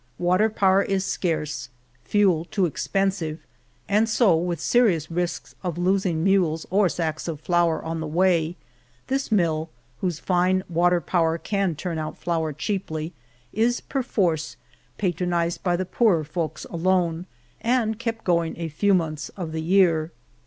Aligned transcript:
Water 0.17 0.49
power 0.49 0.81
is 0.81 1.05
scarce, 1.05 1.69
fuel 2.03 2.45
too 2.45 2.65
expensive, 2.65 3.39
and 3.87 4.09
so 4.09 4.35
with 4.35 4.59
serious 4.59 5.11
risks 5.11 5.53
of 5.61 5.77
losing 5.77 6.23
mules 6.23 6.65
or 6.71 6.89
sacks 6.89 7.27
of 7.27 7.39
flour 7.39 7.83
on 7.85 7.99
the 7.99 8.07
way, 8.07 8.55
this 9.09 9.31
mill, 9.31 9.69
whose 9.99 10.17
fine 10.17 10.63
water 10.67 11.01
power 11.01 11.37
can 11.37 11.75
turn 11.75 11.99
out 11.99 12.17
flour 12.17 12.51
cheaply, 12.51 13.13
is 13.53 13.79
perforce 13.79 14.57
patronized 14.97 15.61
by 15.61 15.75
the 15.75 15.85
poorer 15.85 16.23
folks 16.23 16.65
alone, 16.71 17.27
and 17.61 17.99
kept 17.99 18.23
going 18.23 18.55
a 18.57 18.69
few 18.69 18.95
months 18.95 19.29
of 19.37 19.51
the 19.51 19.61
year. 19.61 20.09